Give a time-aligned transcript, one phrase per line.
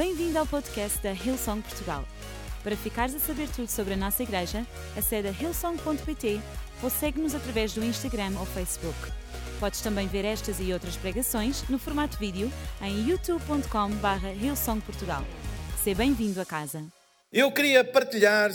[0.00, 2.06] Bem-vindo ao podcast da Hillsong Portugal.
[2.64, 6.40] Para ficares a saber tudo sobre a nossa igreja, acede a hillsong.pt
[6.82, 8.96] ou segue-nos através do Instagram ou Facebook.
[9.60, 12.50] Podes também ver estas e outras pregações no formato vídeo
[12.80, 15.22] em youtube.com.br hillsongportugal.
[15.84, 16.82] Seja bem-vindo a casa.
[17.30, 18.50] Eu queria partilhar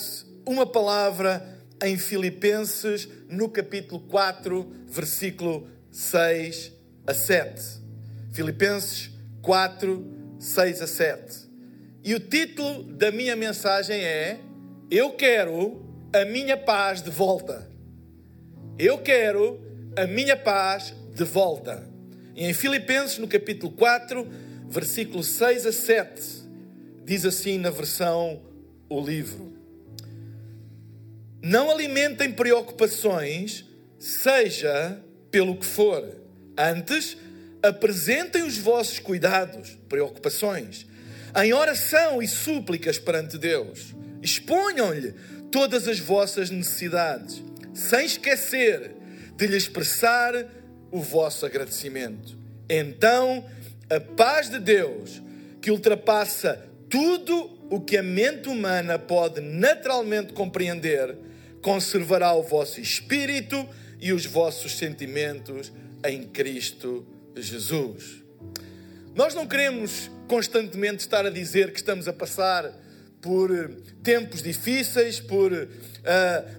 [0.48, 1.48] uma palavra
[1.84, 6.71] em Filipenses, no capítulo 4, versículo 6
[7.05, 7.84] a 7.
[8.34, 9.12] Filipenses
[9.43, 11.50] 4, 6 a 7.
[12.04, 14.40] E o título da minha mensagem é:
[14.91, 17.68] Eu quero a minha paz de volta.
[18.77, 19.59] Eu quero
[19.98, 21.90] a minha paz de volta.
[22.35, 24.27] E em Filipenses, no capítulo 4,
[24.70, 26.21] versículo 6 a 7,
[27.04, 28.40] diz assim na versão
[28.88, 29.52] O Livro:
[31.41, 33.66] Não alimentem preocupações,
[33.98, 35.02] seja
[35.32, 36.07] pelo que for.
[36.55, 37.18] Antes,
[37.68, 40.86] apresentem os vossos cuidados, preocupações,
[41.36, 43.94] em oração e súplicas perante Deus.
[44.22, 45.13] Exponham-lhe
[45.52, 48.91] todas as vossas necessidades, sem esquecer
[49.35, 50.34] de lhe expressar
[50.91, 52.38] o vosso agradecimento.
[52.70, 53.46] Então,
[53.90, 55.22] a paz de Deus,
[55.62, 61.18] que ultrapassa tudo o que a mente humana pode naturalmente compreender,
[61.62, 63.68] conservará o vosso espírito
[64.00, 67.06] e os vossos sentimentos em Cristo
[67.36, 68.24] Jesus.
[69.14, 72.72] Nós não queremos constantemente estar a dizer que estamos a passar
[73.22, 73.50] por
[74.03, 75.68] tempos difíceis, por uh,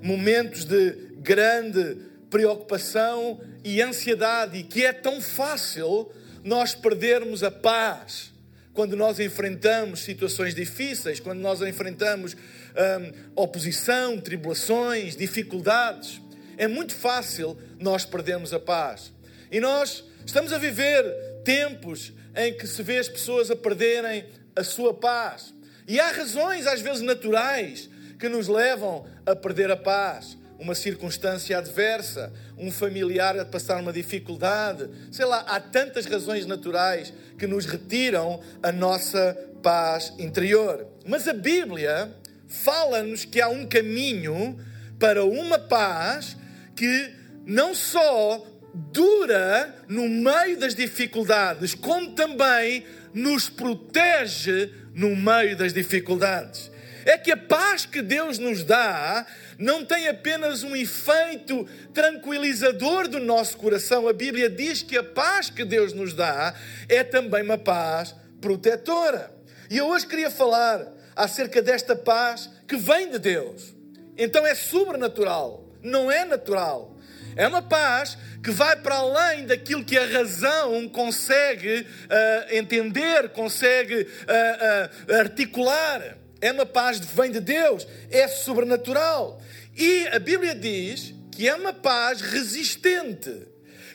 [0.03, 1.97] momentos de grande
[2.31, 6.11] preocupação e ansiedade, e que é tão fácil
[6.43, 8.33] nós perdermos a paz
[8.73, 16.21] quando nós enfrentamos situações difíceis, quando nós enfrentamos um, oposição, tribulações, dificuldades.
[16.59, 19.13] É muito fácil nós perdermos a paz.
[19.51, 21.05] E nós estamos a viver
[21.45, 25.55] tempos em que se vê as pessoas a perderem a sua paz.
[25.87, 27.89] E há razões, às vezes naturais,
[28.19, 30.37] que nos levam a perder a paz.
[30.59, 37.13] Uma circunstância adversa, um familiar a passar uma dificuldade, sei lá, há tantas razões naturais
[37.39, 40.87] que nos retiram a nossa paz interior.
[41.07, 42.11] Mas a Bíblia
[42.49, 44.59] fala-nos que há um caminho
[44.99, 46.37] para uma paz
[46.75, 48.45] que não só
[48.77, 56.71] dura no meio das dificuldades, como também nos protege no meio das dificuldades.
[57.07, 59.25] É que a paz que Deus nos dá
[59.59, 64.09] não tem apenas um efeito tranquilizador do nosso coração.
[64.09, 66.55] A Bíblia diz que a paz que Deus nos dá
[66.89, 69.33] é também uma paz protetora.
[69.71, 70.85] E eu hoje queria falar
[71.15, 73.75] acerca desta paz que vem de Deus.
[74.19, 76.97] Então é sobrenatural, não é natural.
[77.37, 84.03] É uma paz que vai para além daquilo que a razão consegue uh, entender, consegue
[84.03, 86.17] uh, uh, articular.
[86.41, 89.43] É uma paz que vem de Deus, é sobrenatural.
[89.77, 93.37] E a Bíblia diz que é uma paz resistente,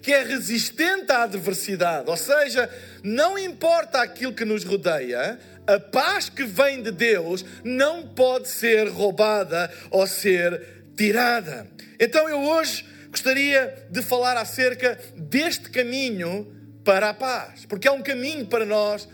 [0.01, 2.09] que é resistente à adversidade.
[2.09, 2.69] Ou seja,
[3.01, 8.89] não importa aquilo que nos rodeia, a paz que vem de Deus não pode ser
[8.89, 11.65] roubada ou ser tirada.
[11.97, 16.47] Então eu hoje gostaria de falar acerca deste caminho
[16.83, 19.07] para a paz, porque é um caminho para nós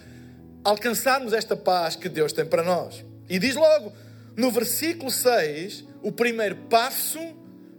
[0.63, 3.03] alcançarmos esta paz que Deus tem para nós.
[3.27, 3.91] E diz logo
[4.35, 7.19] no versículo 6 o primeiro passo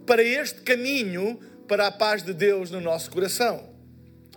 [0.05, 3.69] para este caminho para a paz de Deus no nosso coração.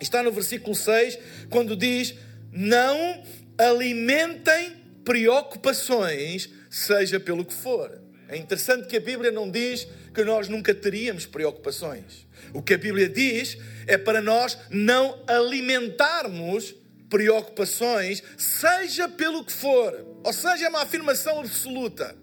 [0.01, 1.19] Está no versículo 6
[1.51, 2.15] quando diz:
[2.51, 3.23] Não
[3.59, 8.01] alimentem preocupações, seja pelo que for.
[8.29, 12.27] É interessante que a Bíblia não diz que nós nunca teríamos preocupações.
[12.53, 13.57] O que a Bíblia diz
[13.87, 16.75] é para nós não alimentarmos
[17.09, 20.07] preocupações, seja pelo que for.
[20.25, 22.17] Ou seja, é uma afirmação absoluta.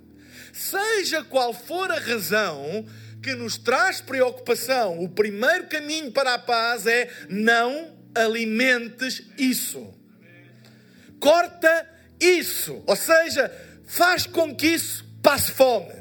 [0.51, 2.85] Seja qual for a razão
[3.21, 9.93] que nos traz preocupação, o primeiro caminho para a paz é não alimentes isso.
[11.19, 11.87] Corta
[12.19, 12.81] isso.
[12.87, 13.51] Ou seja,
[13.85, 15.93] faz com que isso passe fome.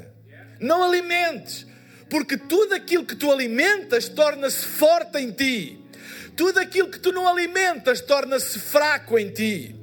[0.59, 1.65] Não alimentes,
[2.09, 5.79] porque tudo aquilo que tu alimentas torna-se forte em ti.
[6.35, 9.75] Tudo aquilo que tu não alimentas torna-se fraco em ti.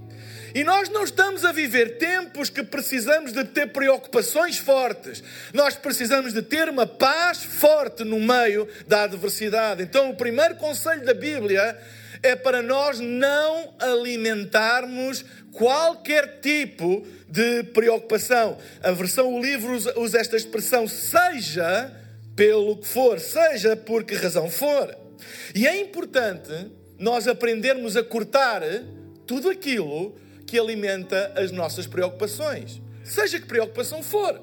[0.55, 5.23] E nós não estamos a viver tempos que precisamos de ter preocupações fortes.
[5.53, 9.83] Nós precisamos de ter uma paz forte no meio da adversidade.
[9.83, 11.79] Então, o primeiro conselho da Bíblia
[12.23, 18.57] é para nós não alimentarmos qualquer tipo de preocupação.
[18.83, 21.93] A versão O Livro usa, esta expressão, seja
[22.37, 24.95] pelo que for, seja por que razão for.
[25.55, 26.53] E é importante
[26.99, 28.63] nós aprendermos a cortar
[29.27, 30.15] tudo aquilo
[30.47, 34.41] que alimenta as nossas preocupações, seja que preocupação for.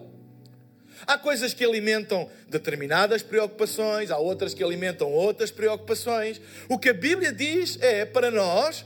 [1.05, 6.41] Há coisas que alimentam determinadas preocupações, há outras que alimentam outras preocupações.
[6.69, 8.85] O que a Bíblia diz é para nós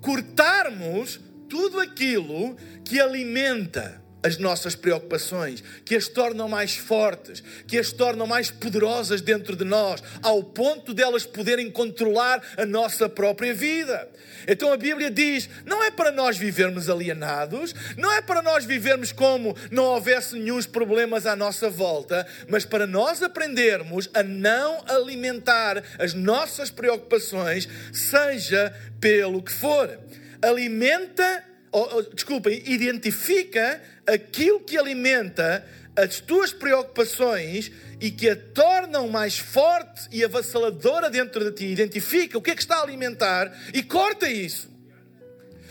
[0.00, 7.92] cortarmos tudo aquilo que alimenta as nossas preocupações, que as tornam mais fortes, que as
[7.92, 14.08] tornam mais poderosas dentro de nós, ao ponto delas poderem controlar a nossa própria vida.
[14.46, 19.12] Então a Bíblia diz: não é para nós vivermos alienados, não é para nós vivermos
[19.12, 25.82] como não houvesse nenhum problemas à nossa volta, mas para nós aprendermos a não alimentar
[25.98, 29.98] as nossas preocupações, seja pelo que for.
[30.40, 35.66] Alimenta ou, desculpa, identifica aquilo que alimenta
[35.96, 41.64] as tuas preocupações e que a tornam mais forte e avassaladora dentro de ti.
[41.66, 44.70] Identifica o que é que está a alimentar e corta isso.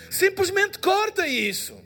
[0.10, 1.81] Simplesmente corta isso.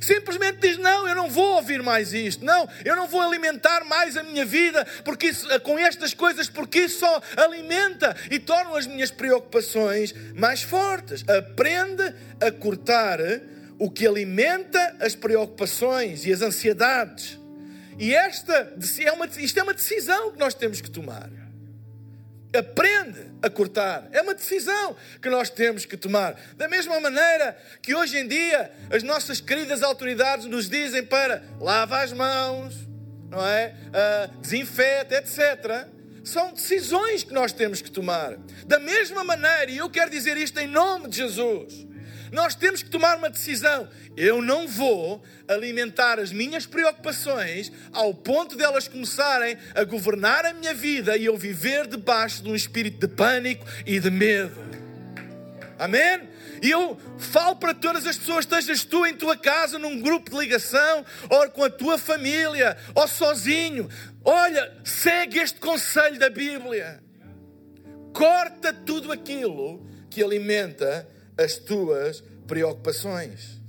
[0.00, 2.44] Simplesmente diz: Não, eu não vou ouvir mais isto.
[2.44, 6.80] Não, eu não vou alimentar mais a minha vida porque isso, com estas coisas, porque
[6.80, 11.24] isso só alimenta e torna as minhas preocupações mais fortes.
[11.28, 13.18] Aprende a cortar
[13.78, 17.38] o que alimenta as preocupações e as ansiedades.
[17.98, 21.43] E esta é uma, isto é uma decisão que nós temos que tomar.
[22.56, 24.08] Aprende a cortar.
[24.12, 26.40] É uma decisão que nós temos que tomar.
[26.56, 32.00] Da mesma maneira que hoje em dia as nossas queridas autoridades nos dizem para lava
[32.00, 32.74] as mãos,
[33.28, 33.74] não é?
[33.88, 35.88] Uh, desinfeta, etc.
[36.22, 38.36] São decisões que nós temos que tomar.
[38.66, 41.93] Da mesma maneira, e eu quero dizer isto em nome de Jesus
[42.34, 43.88] nós temos que tomar uma decisão.
[44.16, 50.52] Eu não vou alimentar as minhas preocupações ao ponto de elas começarem a governar a
[50.52, 54.60] minha vida e eu viver debaixo de um espírito de pânico e de medo.
[55.78, 56.28] Amém?
[56.60, 60.36] E eu falo para todas as pessoas, estejas tu em tua casa, num grupo de
[60.36, 63.88] ligação, ou com a tua família, ou sozinho.
[64.24, 67.02] Olha, segue este conselho da Bíblia.
[68.12, 73.60] Corta tudo aquilo que alimenta as tuas preocupações.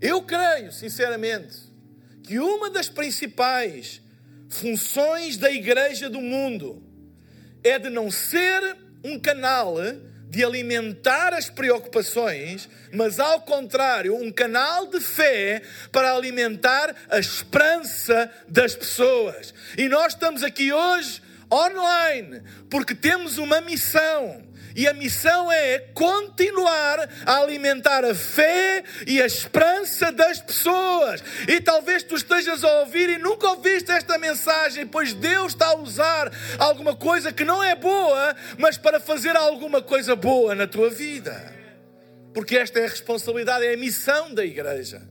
[0.00, 1.56] Eu creio, sinceramente,
[2.22, 4.00] que uma das principais
[4.48, 6.82] funções da igreja do mundo
[7.62, 9.76] é de não ser um canal
[10.28, 15.60] de alimentar as preocupações, mas ao contrário, um canal de fé
[15.90, 19.52] para alimentar a esperança das pessoas.
[19.76, 21.20] E nós estamos aqui hoje
[21.52, 29.20] online porque temos uma missão e a missão é continuar a alimentar a fé e
[29.20, 31.22] a esperança das pessoas.
[31.48, 35.76] E talvez tu estejas a ouvir e nunca ouviste esta mensagem, pois Deus está a
[35.76, 40.90] usar alguma coisa que não é boa, mas para fazer alguma coisa boa na tua
[40.90, 41.54] vida.
[42.32, 45.02] Porque esta é a responsabilidade, é a missão da igreja.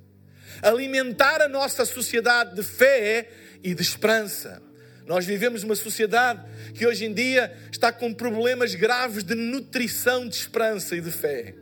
[0.62, 3.30] Alimentar a nossa sociedade de fé
[3.62, 4.69] e de esperança.
[5.10, 6.40] Nós vivemos uma sociedade
[6.76, 11.56] que hoje em dia está com problemas graves de nutrição de esperança e de fé.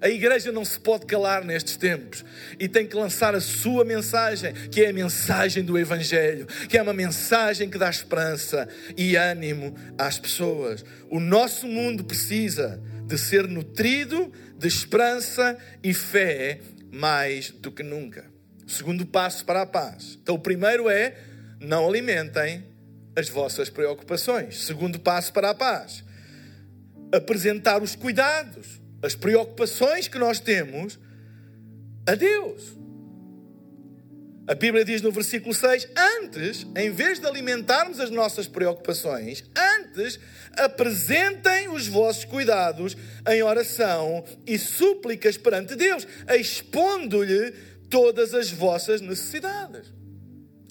[0.00, 2.24] A igreja não se pode calar nestes tempos
[2.58, 6.82] e tem que lançar a sua mensagem, que é a mensagem do Evangelho, que é
[6.82, 10.82] uma mensagem que dá esperança e ânimo às pessoas.
[11.10, 18.24] O nosso mundo precisa de ser nutrido de esperança e fé mais do que nunca.
[18.66, 20.18] segundo passo para a paz.
[20.22, 21.14] Então, o primeiro é
[21.60, 22.64] não alimentem
[23.18, 24.64] as vossas preocupações.
[24.64, 26.04] Segundo passo para a paz:
[27.12, 30.98] apresentar os cuidados, as preocupações que nós temos
[32.06, 32.78] a Deus.
[34.46, 35.88] A Bíblia diz no versículo 6:
[36.22, 40.18] Antes, em vez de alimentarmos as nossas preocupações, antes
[40.56, 42.96] apresentem os vossos cuidados
[43.28, 47.52] em oração e súplicas perante Deus, expondo-lhe
[47.90, 49.92] todas as vossas necessidades.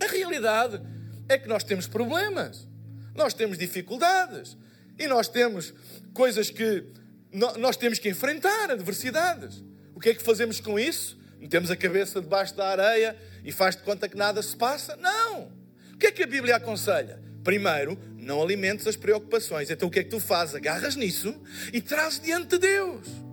[0.01, 0.81] A realidade
[1.29, 2.67] é que nós temos problemas,
[3.15, 4.57] nós temos dificuldades
[4.97, 5.73] e nós temos
[6.13, 6.85] coisas que
[7.31, 9.63] nós temos que enfrentar, adversidades.
[9.93, 11.19] O que é que fazemos com isso?
[11.39, 14.95] Metemos a cabeça debaixo da areia e faz de conta que nada se passa?
[14.95, 15.51] Não!
[15.93, 17.21] O que é que a Bíblia aconselha?
[17.43, 19.69] Primeiro, não alimentes as preocupações.
[19.69, 20.55] Então o que é que tu fazes?
[20.55, 21.35] Agarras nisso
[21.73, 23.26] e trazes diante de Deus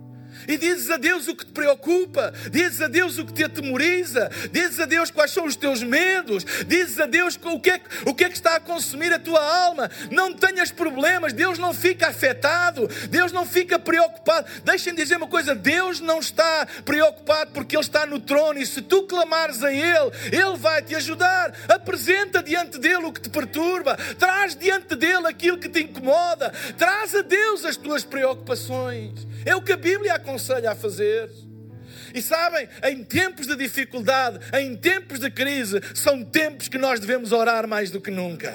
[0.47, 4.29] e dizes a Deus o que te preocupa, dizes a Deus o que te atemoriza,
[4.51, 8.13] dizes a Deus quais são os teus medos, dizes a Deus o que, é, o
[8.13, 9.89] que é que está a consumir a tua alma.
[10.11, 14.47] Não tenhas problemas, Deus não fica afetado, Deus não fica preocupado.
[14.63, 18.81] Deixem dizer uma coisa: Deus não está preocupado porque Ele está no trono e se
[18.81, 21.53] tu clamares a Ele, Ele vai te ajudar.
[21.67, 27.15] Apresenta diante dele o que te perturba, traz diante dele aquilo que te incomoda, traz
[27.15, 29.25] a Deus as tuas preocupações.
[29.45, 30.34] É o que a Bíblia aconselha
[30.67, 31.29] a fazer.
[32.13, 37.31] E sabem, em tempos de dificuldade, em tempos de crise, são tempos que nós devemos
[37.31, 38.53] orar mais do que nunca.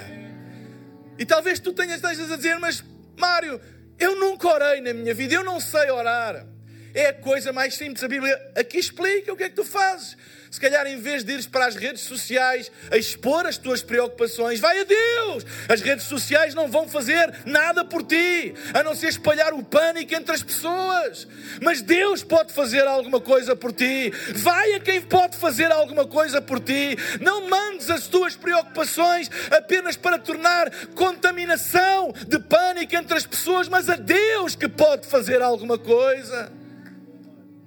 [1.18, 2.82] E talvez tu tenhas, estejas a dizer, mas
[3.18, 3.60] Mário,
[3.98, 6.46] eu nunca orei na minha vida, eu não sei orar.
[6.94, 8.02] É a coisa mais simples.
[8.02, 10.16] A Bíblia aqui explica o que é que tu fazes.
[10.50, 14.58] Se calhar, em vez de ires para as redes sociais a expor as tuas preocupações,
[14.58, 15.46] vai a Deus.
[15.68, 20.12] As redes sociais não vão fazer nada por ti, a não ser espalhar o pânico
[20.12, 21.28] entre as pessoas.
[21.62, 24.10] Mas Deus pode fazer alguma coisa por ti.
[24.34, 26.96] Vai a quem pode fazer alguma coisa por ti.
[27.20, 33.88] Não mandes as tuas preocupações apenas para tornar contaminação de pânico entre as pessoas, mas
[33.88, 36.59] a Deus que pode fazer alguma coisa.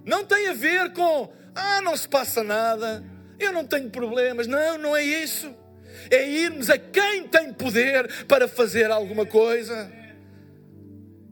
[0.05, 3.03] Não tem a ver com ah, não se passa nada,
[3.39, 4.47] eu não tenho problemas.
[4.47, 5.53] Não, não é isso.
[6.09, 9.91] É irmos a quem tem poder para fazer alguma coisa.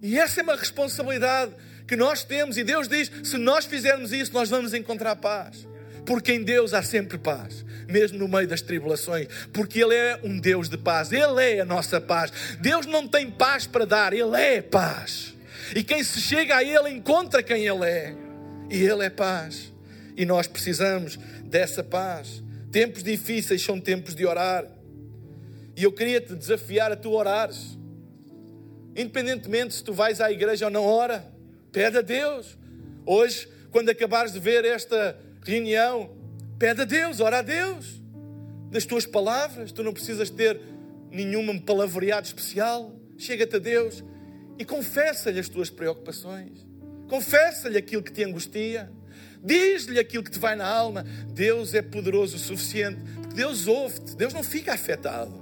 [0.01, 1.54] E essa é uma responsabilidade
[1.88, 5.68] que nós temos, e Deus diz: se nós fizermos isso, nós vamos encontrar paz.
[6.06, 10.40] Porque em Deus há sempre paz, mesmo no meio das tribulações, porque Ele é um
[10.40, 12.32] Deus de paz, Ele é a nossa paz.
[12.60, 15.36] Deus não tem paz para dar, Ele é paz.
[15.75, 18.16] E quem se chega a Ele encontra quem Ele é,
[18.72, 19.72] e Ele é paz
[20.16, 22.42] e nós precisamos dessa paz.
[22.72, 24.66] Tempos difíceis são tempos de orar.
[25.75, 27.78] E eu queria te desafiar a tu orares.
[28.96, 31.25] Independentemente se tu vais à igreja ou não, ora.
[31.72, 32.58] Pede a Deus.
[33.06, 36.16] Hoje, quando acabares de ver esta reunião,
[36.60, 38.01] pede a Deus, ora a Deus.
[38.70, 40.60] Das tuas palavras, tu não precisas ter
[41.10, 42.96] nenhuma palavreado especial.
[43.18, 44.04] Chega-te a Deus
[44.58, 46.71] e confessa-lhe as tuas preocupações.
[47.12, 48.89] Confessa-lhe aquilo que te angustia.
[49.44, 51.03] Diz-lhe aquilo que te vai na alma.
[51.34, 55.34] Deus é poderoso o suficiente, porque Deus ouve-te, Deus não fica afetado,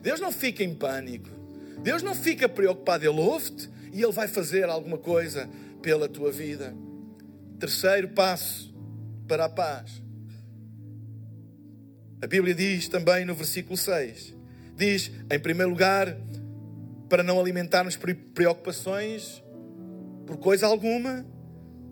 [0.00, 1.28] Deus não fica em pânico,
[1.82, 5.46] Deus não fica preocupado, Ele ouve-te e Ele vai fazer alguma coisa
[5.82, 6.74] pela tua vida.
[7.58, 8.74] Terceiro passo
[9.28, 10.02] para a paz.
[12.22, 14.34] A Bíblia diz também no versículo 6:
[14.74, 16.16] diz, em primeiro lugar,
[17.10, 17.94] para não alimentarmos
[18.32, 19.43] preocupações
[20.26, 21.24] por coisa alguma,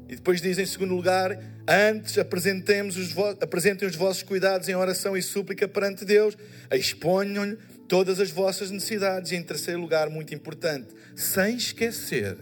[0.09, 5.17] e depois diz em segundo lugar: Antes apresentemos os apresentem os vossos cuidados em oração
[5.17, 6.37] e súplica perante Deus,
[6.71, 7.57] exponham-lhe
[7.89, 9.33] todas as vossas necessidades.
[9.33, 12.37] E em terceiro lugar, muito importante, sem esquecer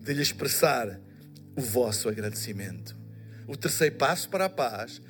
[0.00, 1.00] de lhe expressar
[1.56, 2.96] o vosso agradecimento.
[3.46, 5.00] O terceiro passo para a paz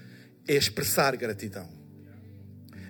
[0.47, 1.69] é expressar gratidão.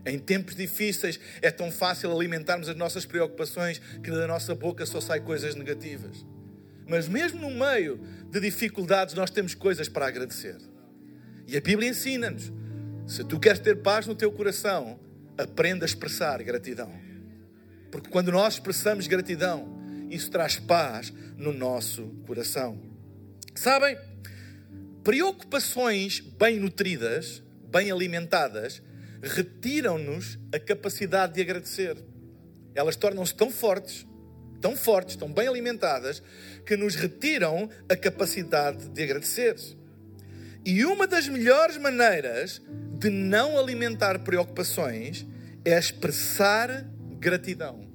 [0.05, 5.01] Em tempos difíceis é tão fácil alimentarmos as nossas preocupações que da nossa boca só
[5.01, 6.25] sai coisas negativas.
[6.87, 8.01] Mas mesmo no meio
[8.31, 10.57] de dificuldades, nós temos coisas para agradecer.
[11.47, 12.53] E a Bíblia ensina-nos:
[13.07, 14.99] se tu queres ter paz no teu coração,
[15.37, 16.93] aprenda a expressar gratidão.
[17.91, 19.77] Porque quando nós expressamos gratidão,
[20.11, 22.81] isso traz paz no nosso coração.
[23.55, 23.99] Sabem,
[25.03, 28.83] preocupações bem nutridas, bem alimentadas,
[29.23, 31.97] retiram-nos a capacidade de agradecer.
[32.75, 34.07] Elas tornam-se tão fortes
[34.61, 36.23] tão fortes, tão bem alimentadas,
[36.67, 39.57] que nos retiram a capacidade de agradecer.
[40.65, 42.61] E uma das melhores maneiras
[42.99, 45.25] de não alimentar preocupações
[45.65, 46.85] é expressar
[47.21, 47.87] gratidão.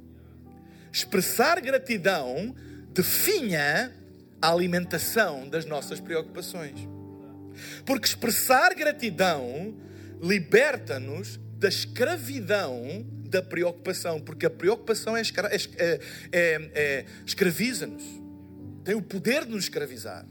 [0.91, 2.55] Expressar gratidão
[2.93, 3.93] definha
[4.41, 6.79] a alimentação das nossas preocupações.
[7.85, 9.75] Porque expressar gratidão
[10.21, 15.99] liberta-nos da escravidão da preocupação, porque a preocupação é, é, é,
[16.31, 18.03] é, é escraviza-nos,
[18.83, 20.25] tem o poder de nos escravizar.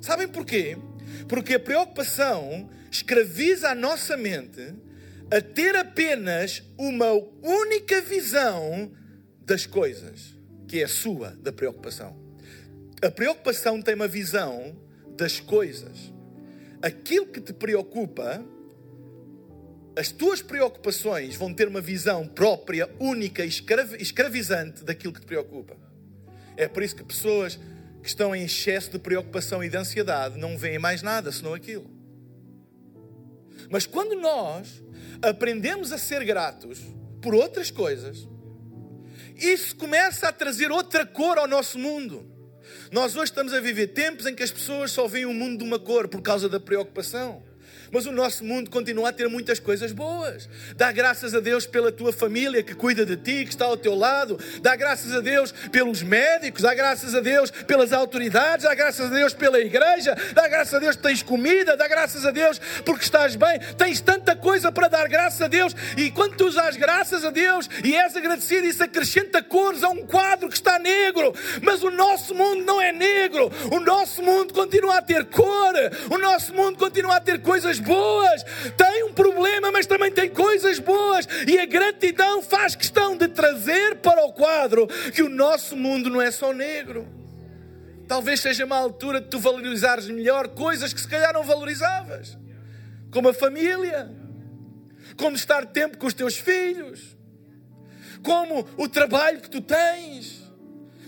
[0.00, 0.76] Sabem porquê?
[1.28, 4.74] Porque a preocupação escraviza a nossa mente
[5.30, 8.92] a ter apenas uma única visão
[9.40, 10.34] das coisas,
[10.68, 12.16] que é a sua, da preocupação.
[13.02, 14.76] A preocupação tem uma visão
[15.16, 16.12] das coisas.
[16.82, 18.44] Aquilo que te preocupa
[19.96, 25.76] as tuas preocupações vão ter uma visão própria, única e escravizante daquilo que te preocupa.
[26.56, 27.60] É por isso que pessoas
[28.04, 31.90] que estão em excesso de preocupação e de ansiedade não veem mais nada senão aquilo.
[33.70, 34.84] Mas quando nós
[35.22, 36.80] aprendemos a ser gratos
[37.22, 38.28] por outras coisas,
[39.34, 42.30] isso começa a trazer outra cor ao nosso mundo.
[42.92, 45.64] Nós hoje estamos a viver tempos em que as pessoas só veem o mundo de
[45.64, 47.42] uma cor por causa da preocupação.
[47.94, 50.48] Mas o nosso mundo continua a ter muitas coisas boas.
[50.74, 53.94] Dá graças a Deus pela tua família que cuida de ti, que está ao teu
[53.94, 54.36] lado.
[54.60, 56.62] Dá graças a Deus pelos médicos.
[56.62, 58.64] Dá graças a Deus pelas autoridades.
[58.64, 60.16] Dá graças a Deus pela igreja.
[60.34, 61.76] Dá graças a Deus que tens comida.
[61.76, 63.60] Dá graças a Deus porque estás bem.
[63.78, 65.72] Tens tanta coisa para dar graças a Deus.
[65.96, 70.04] E quando tu dás graças a Deus e és agradecido, isso acrescenta cores a um
[70.04, 71.32] quadro que está negro.
[71.62, 73.52] Mas o nosso mundo não é negro.
[73.70, 75.74] O nosso mundo continua a ter cor.
[76.10, 78.42] O nosso mundo continua a ter coisas boas,
[78.76, 83.96] tem um problema, mas também tem coisas boas, e a gratidão faz questão de trazer
[83.96, 87.06] para o quadro que o nosso mundo não é só negro.
[88.08, 92.36] Talvez seja uma altura de tu valorizares melhor coisas que se calhar não valorizavas,
[93.10, 94.10] como a família,
[95.16, 97.16] como estar tempo com os teus filhos,
[98.22, 100.43] como o trabalho que tu tens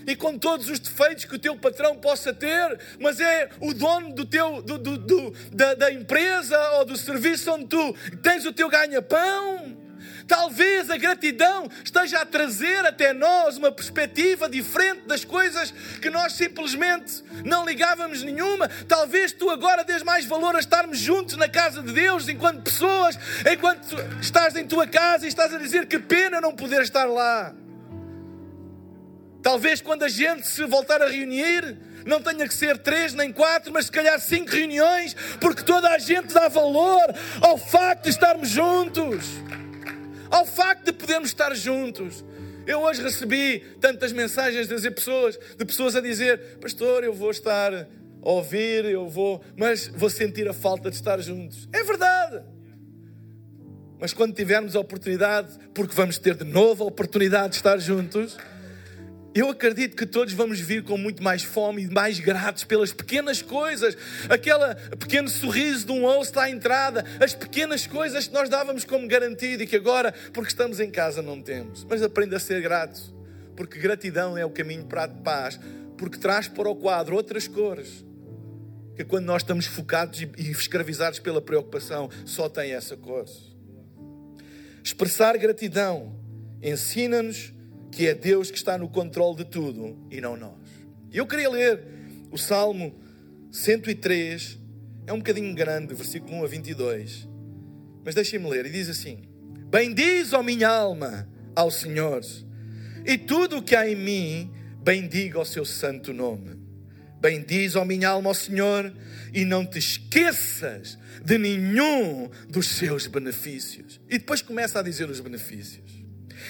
[0.07, 4.13] e com todos os defeitos que o teu patrão possa ter, mas é o dono
[4.13, 8.53] do teu, do, do, do da, da empresa ou do serviço onde tu tens o
[8.53, 9.85] teu ganha-pão.
[10.27, 15.71] Talvez a gratidão esteja a trazer até nós uma perspectiva diferente das coisas
[16.01, 18.69] que nós simplesmente não ligávamos nenhuma.
[18.87, 23.17] Talvez tu agora dês mais valor a estarmos juntos na casa de Deus enquanto pessoas,
[23.51, 27.55] enquanto estás em tua casa e estás a dizer que pena não poder estar lá.
[29.47, 33.71] Talvez quando a gente se voltar a reunir, não tenha que ser três nem quatro,
[33.71, 38.49] mas se calhar cinco reuniões, porque toda a gente dá valor ao facto de estarmos
[38.49, 39.25] juntos,
[40.29, 42.25] ao facto de podermos estar juntos.
[42.65, 47.73] Eu hoje recebi tantas mensagens de pessoas, de pessoas a dizer: Pastor, eu vou estar
[47.73, 47.87] a
[48.21, 51.69] ouvir, eu vou, mas vou sentir a falta de estar juntos.
[51.71, 52.43] É verdade.
[53.97, 58.37] Mas quando tivermos a oportunidade, porque vamos ter de novo a oportunidade de estar juntos,
[59.39, 63.41] eu acredito que todos vamos vir com muito mais fome e mais gratos pelas pequenas
[63.41, 63.97] coisas,
[64.29, 69.07] aquele pequeno sorriso de um osso à entrada, as pequenas coisas que nós dávamos como
[69.07, 71.85] garantido e que agora, porque estamos em casa, não temos.
[71.89, 72.99] Mas aprenda a ser grato,
[73.55, 75.59] porque gratidão é o caminho para a paz,
[75.97, 78.05] porque traz para o quadro outras cores.
[78.95, 83.25] Que quando nós estamos focados e escravizados pela preocupação, só tem essa cor.
[84.83, 86.15] Expressar gratidão
[86.61, 87.53] ensina-nos
[87.97, 90.53] que é Deus que está no controle de tudo e não nós.
[91.11, 91.81] Eu queria ler
[92.29, 92.93] o Salmo
[93.51, 94.59] 103,
[95.07, 97.27] é um bocadinho grande, versículo 1 a 22,
[98.05, 99.23] mas deixem-me ler, e diz assim:
[99.71, 102.21] Bendiz, ó minha alma, ao Senhor,
[103.03, 106.55] e tudo o que há em mim, bendiga o seu santo nome.
[107.19, 108.93] Bendiz, ó minha alma, ao Senhor,
[109.33, 113.99] e não te esqueças de nenhum dos seus benefícios.
[114.07, 115.96] E depois começa a dizer os benefícios.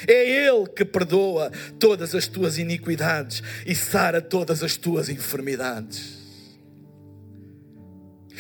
[0.08, 6.18] É Ele que perdoa todas as tuas iniquidades e sara todas as tuas enfermidades.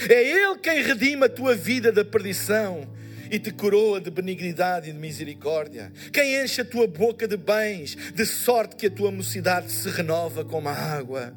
[0.10, 2.88] É Ele quem redima a tua vida da perdição
[3.32, 5.92] e te coroa de benignidade e de misericórdia.
[6.12, 10.46] Quem enche a tua boca de bens, de sorte que a tua mocidade se renova
[10.46, 11.34] como a água.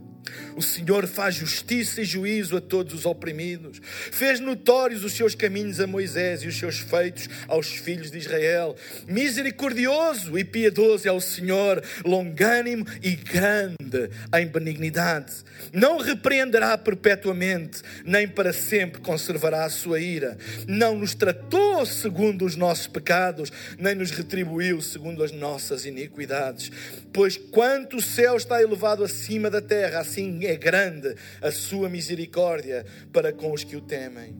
[0.56, 3.80] O Senhor faz justiça e juízo a todos os oprimidos.
[4.10, 8.76] Fez notórios os seus caminhos a Moisés e os seus feitos aos filhos de Israel.
[9.06, 15.32] Misericordioso e piedoso é o Senhor, longânimo e grande em benignidade.
[15.72, 20.36] Não repreenderá perpetuamente, nem para sempre conservará a sua ira.
[20.66, 26.70] Não nos tratou segundo os nossos pecados, nem nos retribuiu segundo as nossas iniquidades.
[27.12, 32.84] Pois quanto o céu está elevado acima da terra, assim é grande a sua misericórdia
[33.12, 34.36] para com os que o temem.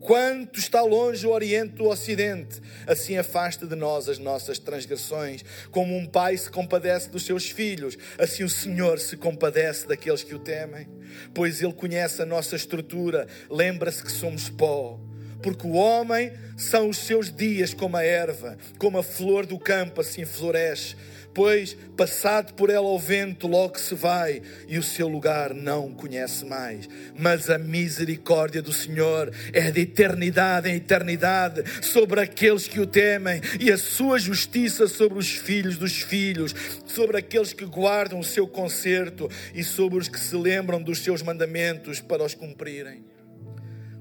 [0.00, 5.42] Quanto está longe o Oriente do Ocidente, assim afasta de nós as nossas transgressões.
[5.70, 10.34] Como um pai se compadece dos seus filhos, assim o Senhor se compadece daqueles que
[10.34, 10.86] o temem.
[11.32, 15.00] Pois Ele conhece a nossa estrutura, lembra-se que somos pó.
[15.42, 20.02] Porque o homem são os seus dias como a erva, como a flor do campo,
[20.02, 20.96] assim floresce
[21.34, 26.44] pois passado por ela o vento logo se vai e o seu lugar não conhece
[26.44, 26.88] mais.
[27.18, 33.40] Mas a misericórdia do Senhor é de eternidade em eternidade sobre aqueles que o temem
[33.60, 36.54] e a sua justiça sobre os filhos dos filhos,
[36.86, 41.22] sobre aqueles que guardam o seu conserto e sobre os que se lembram dos seus
[41.22, 43.04] mandamentos para os cumprirem.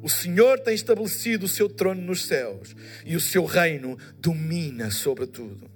[0.04, 5.26] O Senhor tem estabelecido o seu trono nos céus e o seu reino domina sobre
[5.26, 5.73] tudo.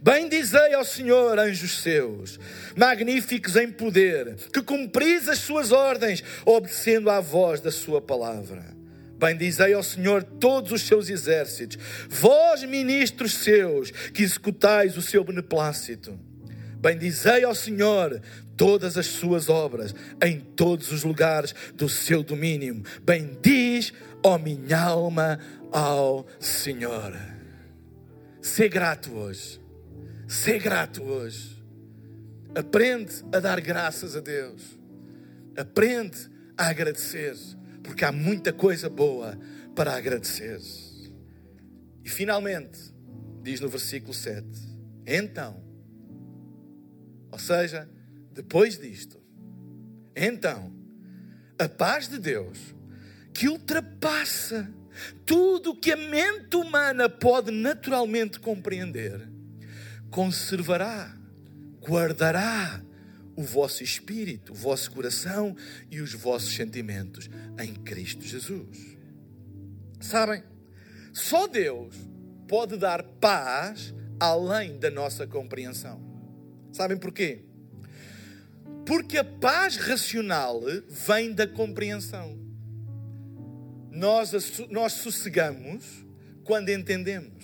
[0.00, 2.38] Bendizei ao Senhor, anjos seus,
[2.76, 8.76] magníficos em poder, que cumpris as suas ordens, obedecendo à voz da sua palavra.
[9.18, 16.18] Bendizei ao Senhor todos os seus exércitos, vós, ministros seus, que executais o seu beneplácito.
[16.78, 18.20] Bendizei ao Senhor
[18.56, 22.82] todas as suas obras em todos os lugares do seu domínio.
[23.02, 25.38] Bendiz ó minha alma,
[25.72, 27.16] ao Senhor.
[28.40, 29.60] Ser grato hoje.
[30.28, 31.56] Ser grato hoje.
[32.54, 34.76] Aprende a dar graças a Deus.
[35.56, 36.18] Aprende
[36.56, 37.36] a agradecer,
[37.82, 39.38] porque há muita coisa boa
[39.74, 40.58] para agradecer.
[42.04, 42.78] E finalmente,
[43.42, 44.46] diz no versículo 7:
[45.06, 45.62] Então,
[47.30, 47.88] ou seja,
[48.32, 49.20] depois disto,
[50.14, 50.72] então,
[51.58, 52.74] a paz de Deus,
[53.32, 54.68] que ultrapassa
[55.24, 59.35] tudo o que a mente humana pode naturalmente compreender,
[60.10, 61.16] conservará,
[61.80, 62.82] guardará
[63.36, 65.54] o vosso espírito, o vosso coração
[65.90, 68.96] e os vossos sentimentos em Cristo Jesus.
[70.00, 70.42] Sabem,
[71.12, 71.94] só Deus
[72.48, 76.00] pode dar paz além da nossa compreensão.
[76.72, 77.44] Sabem porquê?
[78.86, 80.62] Porque a paz racional
[81.06, 82.38] vem da compreensão.
[83.90, 84.32] Nós,
[84.70, 86.06] nós sossegamos
[86.44, 87.35] quando entendemos.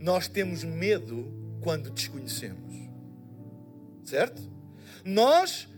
[0.00, 2.74] Nós temos medo quando desconhecemos.
[4.02, 4.42] Certo?
[5.04, 5.68] Nós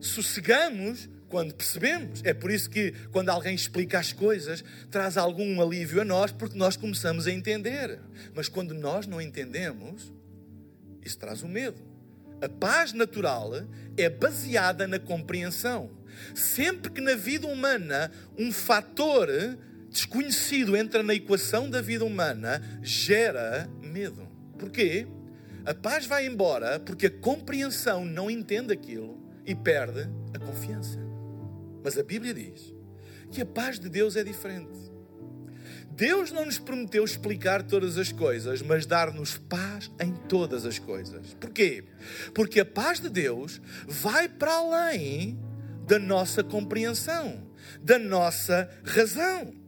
[0.00, 2.22] sossegamos quando percebemos.
[2.24, 6.56] É por isso que, quando alguém explica as coisas, traz algum alívio a nós, porque
[6.56, 8.00] nós começamos a entender.
[8.34, 10.12] Mas quando nós não entendemos,
[11.04, 11.80] isso traz o medo.
[12.40, 13.52] A paz natural
[13.96, 15.90] é baseada na compreensão.
[16.34, 19.28] Sempre que na vida humana um fator
[19.96, 24.28] desconhecido entra na equação da vida humana, gera medo.
[24.58, 25.06] Porquê?
[25.64, 30.98] A paz vai embora porque a compreensão não entende aquilo e perde a confiança.
[31.82, 32.74] Mas a Bíblia diz
[33.30, 34.78] que a paz de Deus é diferente.
[35.92, 41.32] Deus não nos prometeu explicar todas as coisas, mas dar-nos paz em todas as coisas.
[41.40, 41.84] Porquê?
[42.34, 45.40] Porque a paz de Deus vai para além
[45.86, 49.65] da nossa compreensão, da nossa razão.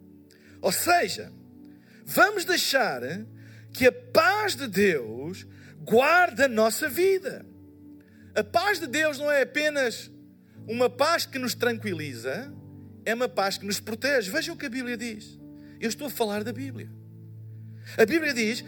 [0.61, 1.33] Ou seja,
[2.05, 3.03] vamos deixar
[3.73, 5.47] que a paz de Deus
[5.83, 7.47] guarde a nossa vida.
[8.35, 10.11] A paz de Deus não é apenas
[10.67, 12.53] uma paz que nos tranquiliza,
[13.05, 14.31] é uma paz que nos protege.
[14.31, 15.39] Vejam o que a Bíblia diz.
[15.81, 16.91] Eu estou a falar da Bíblia.
[17.97, 18.65] A Bíblia diz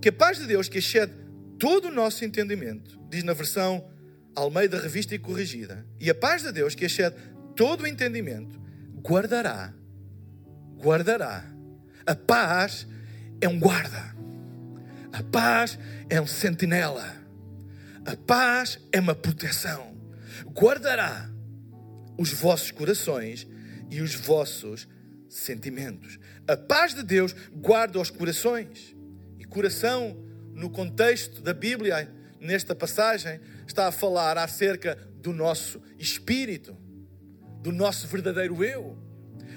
[0.00, 1.12] que a paz de Deus, que excede
[1.58, 3.90] todo o nosso entendimento, diz na versão
[4.34, 7.16] Almeida Revista e Corrigida, e a paz de Deus, que excede
[7.56, 8.60] todo o entendimento,
[9.00, 9.74] guardará,
[10.82, 11.44] guardará.
[12.04, 12.86] A paz
[13.40, 14.14] é um guarda.
[15.12, 15.78] A paz
[16.10, 17.06] é um sentinela.
[18.04, 19.96] A paz é uma proteção.
[20.46, 21.30] Guardará
[22.18, 23.46] os vossos corações
[23.90, 24.88] e os vossos
[25.28, 26.18] sentimentos.
[26.48, 28.96] A paz de Deus guarda os corações.
[29.38, 30.16] E coração,
[30.52, 36.76] no contexto da Bíblia, nesta passagem, está a falar acerca do nosso espírito,
[37.62, 38.98] do nosso verdadeiro eu.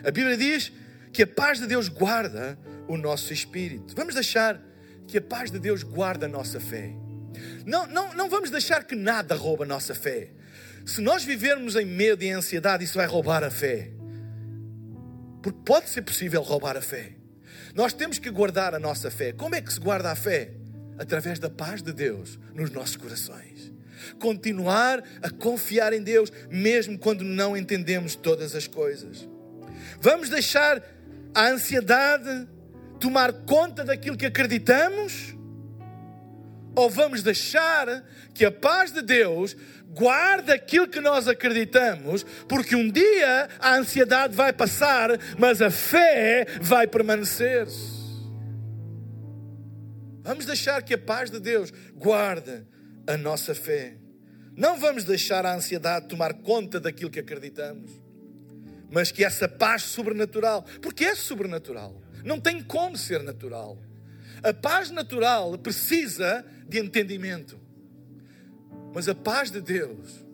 [0.04, 0.72] A Bíblia diz
[1.16, 3.96] que a paz de Deus guarda o nosso espírito.
[3.96, 4.62] Vamos deixar
[5.08, 6.94] que a paz de Deus guarde a nossa fé.
[7.66, 10.32] Não, não, não vamos deixar que nada rouba a nossa fé.
[10.86, 13.92] Se nós vivermos em medo e ansiedade, isso vai roubar a fé.
[15.42, 17.14] Porque pode ser possível roubar a fé.
[17.74, 19.32] Nós temos que guardar a nossa fé.
[19.32, 20.52] Como é que se guarda a fé?
[21.00, 23.72] Através da paz de Deus nos nossos corações.
[24.20, 29.30] Continuar a confiar em Deus, mesmo quando não entendemos todas as coisas.
[30.02, 30.84] Vamos deixar
[31.36, 32.48] a ansiedade
[33.00, 35.36] tomar conta daquilo que acreditamos?
[36.74, 39.56] Ou vamos deixar que a paz de Deus
[39.90, 46.46] guarde aquilo que nós acreditamos, porque um dia a ansiedade vai passar, mas a fé
[46.62, 47.68] vai permanecer.
[50.22, 52.66] Vamos deixar que a paz de Deus guarde
[53.08, 53.98] a nossa fé.
[54.58, 57.92] Não vamos deixar a ansiedade tomar conta daquilo que acreditamos,
[58.90, 63.78] mas que essa paz sobrenatural, porque é sobrenatural, não tem como ser natural.
[64.44, 67.60] A paz natural precisa de entendimento.
[68.94, 70.26] Mas a paz de Deus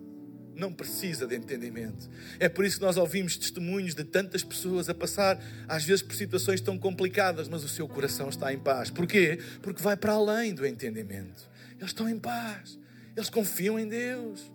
[0.54, 2.08] não precisa de entendimento.
[2.38, 6.14] É por isso que nós ouvimos testemunhos de tantas pessoas a passar, às vezes por
[6.14, 8.90] situações tão complicadas, mas o seu coração está em paz.
[8.90, 9.38] Porquê?
[9.60, 11.50] Porque vai para além do entendimento.
[11.78, 12.78] Eles estão em paz.
[13.16, 14.50] Eles confiam em Deus.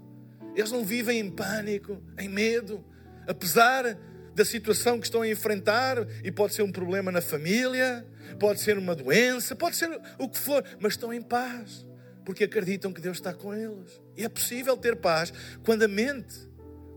[0.55, 2.83] Eles não vivem em pânico, em medo.
[3.27, 3.97] Apesar
[4.33, 8.05] da situação que estão a enfrentar, e pode ser um problema na família,
[8.39, 11.87] pode ser uma doença, pode ser o que for, mas estão em paz
[12.27, 14.01] porque acreditam que Deus está com eles.
[14.17, 15.31] E é possível ter paz
[15.63, 16.35] quando a mente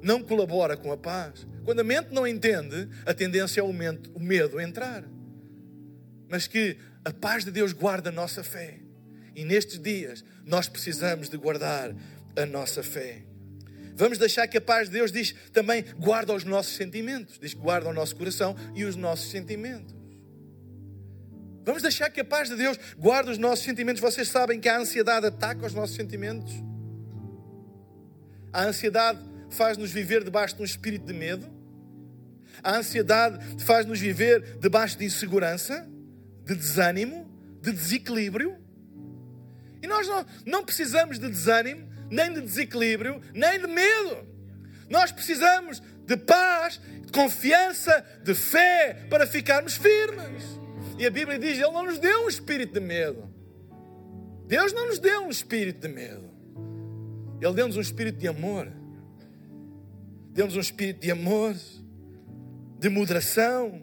[0.02, 1.46] não colabora com a paz.
[1.64, 5.04] Quando a mente não entende, a tendência é o medo entrar.
[6.28, 8.80] Mas que a paz de Deus guarda a nossa fé.
[9.36, 11.94] E nestes dias nós precisamos de guardar
[12.34, 13.22] a nossa fé.
[14.00, 17.60] Vamos deixar que a paz de Deus diz também guarda os nossos sentimentos, diz que
[17.60, 19.94] guarda o nosso coração e os nossos sentimentos.
[21.66, 24.00] Vamos deixar que a paz de Deus guarde os nossos sentimentos.
[24.00, 26.50] Vocês sabem que a ansiedade ataca os nossos sentimentos.
[28.50, 31.46] A ansiedade faz-nos viver debaixo de um espírito de medo.
[32.62, 35.86] A ansiedade faz-nos viver debaixo de insegurança,
[36.46, 38.56] de desânimo, de desequilíbrio.
[39.82, 44.26] E nós não, não precisamos de desânimo, nem de desequilíbrio, nem de medo.
[44.88, 50.42] Nós precisamos de paz, de confiança, de fé para ficarmos firmes.
[50.98, 53.32] E a Bíblia diz: Ele não nos deu um espírito de medo.
[54.46, 56.28] Deus não nos deu um espírito de medo.
[57.40, 58.70] Ele deu-nos um espírito de amor.
[60.32, 61.54] Deu-nos um espírito de amor,
[62.78, 63.82] de moderação,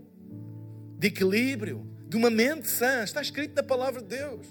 [1.00, 3.04] de equilíbrio, de uma mente sã.
[3.04, 4.46] Está escrito na palavra de Deus.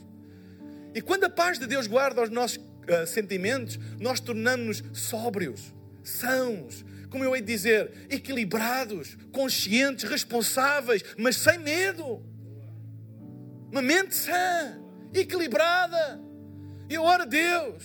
[0.94, 2.58] E quando a paz de Deus guarda os nossos
[2.88, 11.36] uh, sentimentos, nós tornamos-nos sóbrios, sãos, como eu hei de dizer, equilibrados, conscientes, responsáveis, mas
[11.36, 12.22] sem medo.
[13.70, 14.80] Uma mente sã,
[15.14, 16.20] equilibrada.
[16.88, 17.82] E eu oro a Deus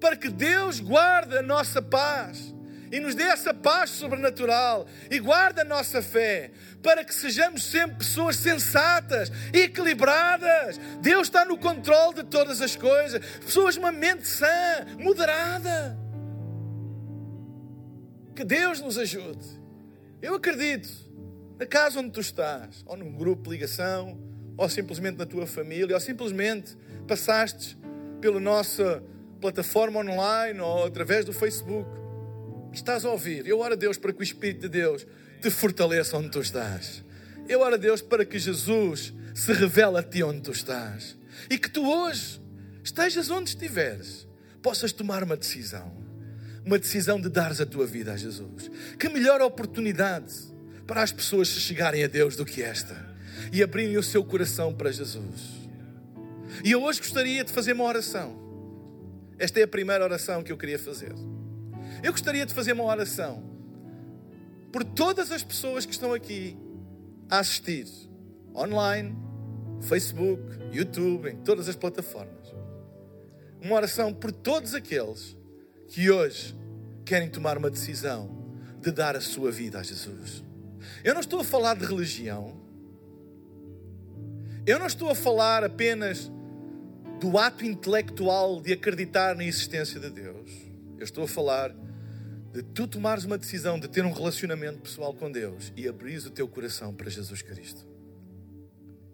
[0.00, 2.54] para que Deus guarde a nossa paz
[2.90, 6.50] e nos dê essa paz sobrenatural e guarde a nossa fé
[6.82, 10.78] para que sejamos sempre pessoas sensatas equilibradas.
[11.00, 13.24] Deus está no controle de todas as coisas.
[13.36, 14.46] Pessoas de uma mente sã,
[14.98, 15.98] moderada.
[18.34, 19.46] Que Deus nos ajude.
[20.22, 20.88] Eu acredito,
[21.58, 24.18] na casa onde tu estás, ou num grupo de ligação,
[24.56, 27.76] ou simplesmente na tua família, ou simplesmente passaste
[28.20, 29.02] pela nossa
[29.40, 31.88] plataforma online ou através do Facebook
[32.72, 35.06] estás a ouvir, eu oro a Deus para que o Espírito de Deus
[35.40, 37.04] te fortaleça onde tu estás.
[37.48, 41.16] Eu oro a Deus para que Jesus se revele a ti onde tu estás.
[41.48, 42.40] E que tu hoje,
[42.82, 44.26] estejas onde estiveres,
[44.62, 45.96] possas tomar uma decisão.
[46.64, 48.70] Uma decisão de dares a tua vida a Jesus.
[48.98, 50.34] Que melhor oportunidade
[50.86, 53.08] para as pessoas se chegarem a Deus do que esta.
[53.52, 55.58] E abrirem o seu coração para Jesus.
[56.64, 58.36] E eu hoje gostaria de fazer uma oração.
[59.38, 61.14] Esta é a primeira oração que eu queria fazer.
[62.02, 63.42] Eu gostaria de fazer uma oração
[64.72, 66.56] por todas as pessoas que estão aqui
[67.28, 67.86] a assistir,
[68.54, 69.16] online,
[69.80, 72.54] Facebook, YouTube, em todas as plataformas.
[73.60, 75.36] Uma oração por todos aqueles
[75.88, 76.56] que hoje
[77.04, 78.30] querem tomar uma decisão
[78.80, 80.44] de dar a sua vida a Jesus.
[81.02, 82.60] Eu não estou a falar de religião.
[84.64, 86.30] Eu não estou a falar apenas
[87.18, 90.50] do ato intelectual de acreditar na existência de Deus.
[90.96, 91.74] Eu estou a falar
[92.52, 96.30] de tu tomares uma decisão de ter um relacionamento pessoal com Deus e abrires o
[96.30, 97.86] teu coração para Jesus Cristo.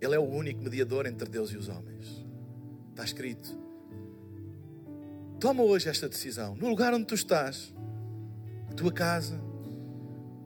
[0.01, 2.25] Ele é o único mediador entre Deus e os homens.
[2.91, 3.59] Está escrito.
[5.41, 7.75] Toma hoje esta decisão, no lugar onde tu estás,
[8.69, 9.41] na tua casa,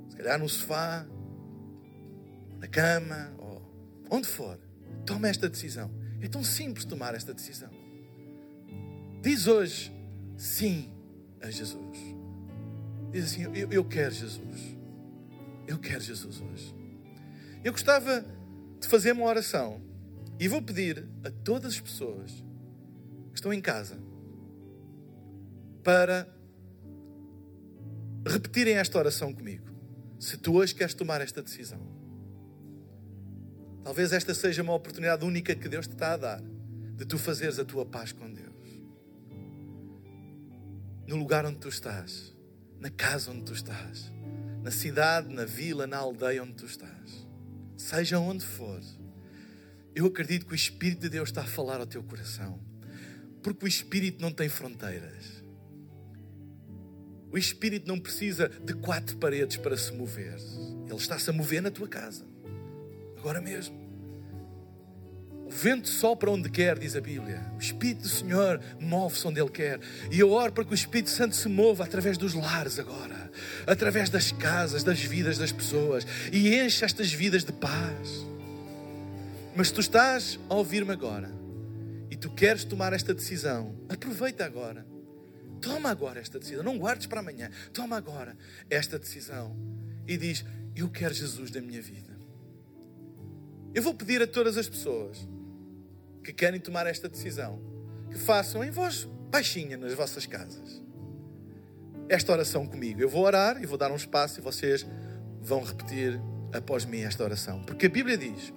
[0.09, 1.07] se calhar no sofá,
[2.59, 3.63] na cama, ou
[4.11, 4.59] onde for.
[5.05, 5.91] Toma esta decisão.
[6.21, 7.71] É tão simples tomar esta decisão.
[9.23, 9.93] Diz hoje
[10.37, 10.91] sim
[11.41, 12.18] a Jesus.
[13.11, 14.77] Diz assim: eu, eu quero Jesus.
[15.67, 16.75] Eu quero Jesus hoje.
[17.65, 18.25] Eu gostava
[18.81, 19.83] de fazer uma oração
[20.39, 22.33] e vou pedir a todas as pessoas
[23.33, 23.99] que estão em casa
[25.83, 26.29] para
[28.27, 29.67] repetirem esta oração comigo.
[30.19, 31.81] Se tu hoje queres tomar esta decisão,
[33.83, 36.43] talvez esta seja uma oportunidade única que Deus te está a dar
[36.97, 38.49] de tu fazeres a tua paz com Deus.
[41.07, 42.37] No lugar onde tu estás
[42.81, 44.13] na casa onde tu estás,
[44.63, 47.27] na cidade, na vila, na aldeia onde tu estás,
[47.77, 48.81] seja onde for,
[49.95, 52.61] eu acredito que o Espírito de Deus está a falar ao teu coração,
[53.43, 55.43] porque o Espírito não tem fronteiras.
[57.31, 60.39] O Espírito não precisa de quatro paredes para se mover.
[60.87, 62.25] Ele está-se a mover na tua casa,
[63.17, 63.88] agora mesmo.
[65.49, 67.43] O vento sopra onde quer, diz a Bíblia.
[67.57, 69.81] O Espírito do Senhor move-se onde Ele quer.
[70.13, 73.33] E eu oro para que o Espírito Santo se mova através dos lares agora,
[73.67, 78.27] através das casas, das vidas das pessoas e enche estas vidas de paz.
[79.57, 81.31] Mas tu estás a ouvir-me agora
[82.11, 84.87] e tu queres tomar esta decisão, aproveita agora.
[85.63, 86.63] Toma agora esta decisão.
[86.63, 87.51] Não guardes para amanhã.
[87.73, 88.37] Toma agora
[88.69, 89.57] esta decisão
[90.07, 90.45] e diz:
[90.77, 92.19] Eu quero Jesus da minha vida.
[93.75, 95.27] Eu vou pedir a todas as pessoas
[96.29, 97.59] que querem tomar esta decisão,
[98.11, 100.83] que façam em voz baixinha nas vossas casas
[102.07, 103.01] esta oração comigo.
[103.01, 104.87] Eu vou orar e vou dar um espaço e vocês
[105.41, 106.21] vão repetir
[106.53, 107.63] após mim esta oração.
[107.63, 108.53] Porque a Bíblia diz: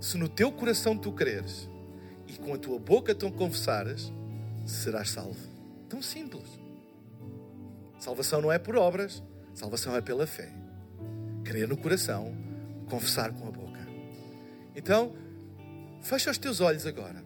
[0.00, 1.68] se no teu coração tu creres
[2.26, 4.10] e com a tua boca tu confessares,
[4.66, 5.40] serás salvo.
[5.88, 6.60] Tão simples.
[7.98, 9.22] Salvação não é por obras,
[9.54, 10.50] salvação é pela fé.
[11.44, 12.34] Crer no coração,
[12.88, 13.80] confessar com a boca.
[14.74, 15.14] Então,
[16.02, 17.24] fecha os teus olhos agora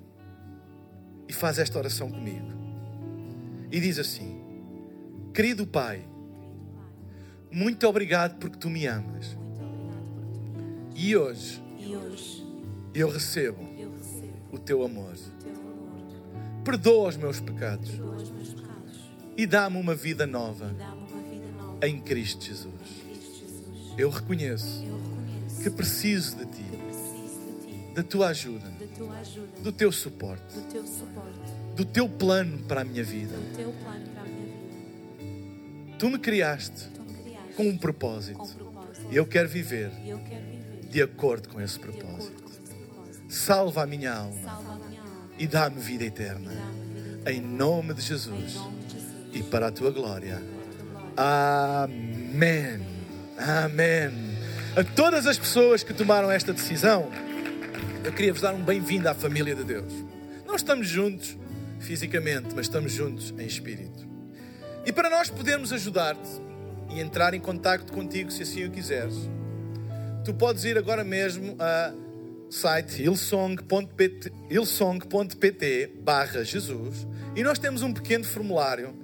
[1.29, 2.47] e faz esta oração comigo.
[3.71, 4.41] E diz assim:
[5.35, 6.07] Querido Pai,
[7.51, 9.37] muito obrigado porque tu me amas.
[10.95, 11.63] E hoje,
[12.95, 13.59] eu recebo
[14.51, 15.15] o teu amor.
[16.65, 17.91] Perdoa os meus pecados
[19.37, 20.75] e dá-me uma vida nova
[21.83, 23.05] em Cristo Jesus.
[23.99, 24.85] Eu reconheço
[25.63, 26.56] que preciso de ti,
[27.97, 32.59] da tua ajuda, da tua ajuda, do teu suporte, do teu suporte, do teu plano
[32.69, 33.35] para a minha vida.
[35.99, 38.37] Tu me criaste Tu me criaste com um com propósito.
[38.39, 39.07] propósito.
[39.11, 42.43] Eu quero viver E eu quero viver de acordo com esse de acordo propósito.
[42.43, 43.25] com esse propósito.
[43.33, 46.51] Salva a minha alma a minha alma e dá-me vida e eterna.
[46.51, 49.15] vida Em nome de Em Jesus nome de Jesus.
[49.33, 50.35] e para a tua glória.
[50.37, 51.85] Para a tua glória.
[51.85, 52.87] Amém.
[53.39, 54.37] Amém.
[54.77, 57.11] A todas as pessoas que tomaram esta decisão,
[58.05, 59.93] eu queria vos dar um bem-vindo à família de Deus.
[60.47, 61.37] Não estamos juntos
[61.81, 64.07] fisicamente, mas estamos juntos em espírito.
[64.85, 66.29] E para nós podermos ajudar-te
[66.91, 69.15] e entrar em contacto contigo, se assim o quiseres,
[70.25, 71.93] tu podes ir agora mesmo a
[72.49, 73.03] site
[74.51, 78.95] hillsong.pt barra Jesus e nós temos um pequeno formulário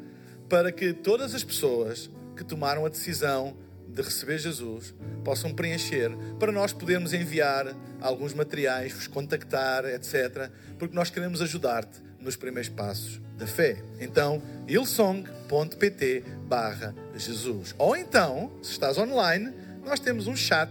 [0.49, 3.57] para que todas as pessoas que tomaram a decisão
[3.93, 10.51] de receber Jesus possam preencher para nós podermos enviar alguns materiais, vos contactar, etc.
[10.79, 13.77] Porque nós queremos ajudar-te nos primeiros passos da fé.
[14.01, 17.75] Então, hillsong.pt barra Jesus.
[17.79, 19.53] Ou então, se estás online,
[19.85, 20.71] nós temos um chat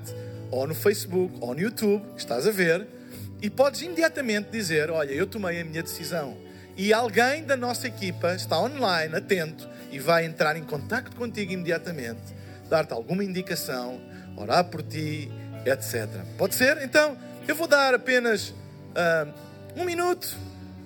[0.50, 2.88] ou no Facebook ou no YouTube, que estás a ver,
[3.42, 6.38] e podes imediatamente dizer: Olha, eu tomei a minha decisão.
[6.78, 12.34] E alguém da nossa equipa está online, atento, e vai entrar em contato contigo imediatamente,
[12.72, 14.02] dar-te alguma indicação,
[14.38, 15.30] orar por ti,
[15.66, 16.08] etc.
[16.38, 16.82] Pode ser?
[16.82, 18.54] Então, eu vou dar apenas
[18.96, 19.28] ah,
[19.76, 20.38] um minuto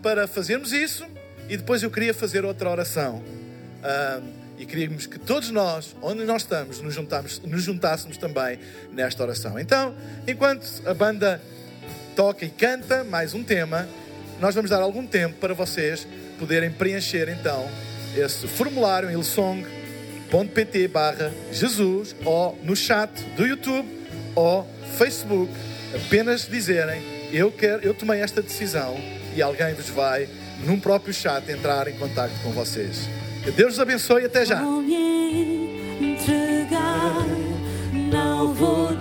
[0.02, 1.06] para fazermos isso
[1.48, 3.24] e depois eu queria fazer outra oração.
[3.84, 4.19] Ah,
[4.58, 8.58] e queríamos que todos nós, onde nós estamos, nos, juntamos, nos juntássemos também
[8.91, 9.60] nesta oração.
[9.60, 9.93] Então,
[10.28, 11.39] enquanto a banda
[12.15, 13.88] toca e canta mais um tema,
[14.39, 16.08] nós vamos dar algum tempo para vocês
[16.39, 17.69] poderem preencher então
[18.15, 19.15] esse formulário em
[20.32, 23.88] hillsong.pt barra Jesus ou no chat do YouTube
[24.36, 25.52] ou Facebook
[25.94, 28.96] apenas dizerem eu, quero, eu tomei esta decisão
[29.36, 30.28] e alguém vos vai
[30.66, 33.10] num próprio chat entrar em contato com vocês.
[33.44, 34.62] Que Deus os abençoe e até já.
[34.62, 37.26] Vou me entregar,
[37.94, 38.96] não vou